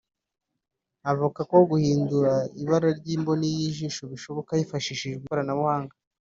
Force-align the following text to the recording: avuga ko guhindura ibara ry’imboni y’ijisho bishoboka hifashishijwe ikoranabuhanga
avuga 1.11 1.39
ko 1.49 1.57
guhindura 1.71 2.33
ibara 2.61 2.89
ry’imboni 2.99 3.47
y’ijisho 3.57 4.03
bishoboka 4.11 4.59
hifashishijwe 4.59 5.15
ikoranabuhanga 5.23 5.93